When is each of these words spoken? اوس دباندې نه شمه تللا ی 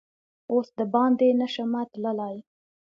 اوس 0.51 0.67
دباندې 0.77 1.29
نه 1.41 1.47
شمه 1.53 1.81
تللا 1.91 2.27
ی 2.35 2.39